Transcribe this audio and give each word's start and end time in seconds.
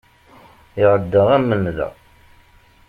Iɛedda 0.81 1.21
am 1.35 1.47
nnda. 1.57 1.89